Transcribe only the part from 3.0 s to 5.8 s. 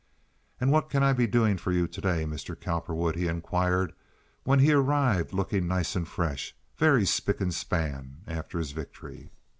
he inquired, when he arrived looking